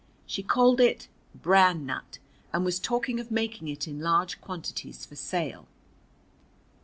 [0.25, 2.17] She called it "Bran Nut,"
[2.51, 5.67] and was talking of making it in large quantities for sale.